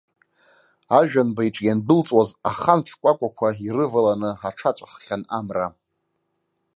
Ажәанба 0.97 1.41
иҿы 1.47 1.63
иандәылҵуаз 1.65 2.29
ахан 2.49 2.79
шкәакәақәа 2.89 3.47
ирываланы 3.65 4.31
аҽаҵәаххьан 4.47 5.21
амра. 5.37 5.67